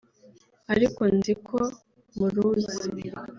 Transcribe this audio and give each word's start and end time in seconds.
ariko 0.73 1.01
nzi 1.15 1.33
ko 1.47 1.59
muruzi 2.17 2.75